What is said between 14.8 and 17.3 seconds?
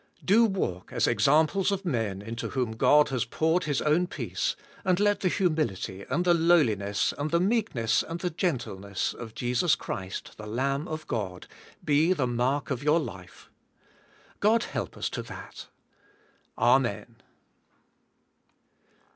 us to that. Amen.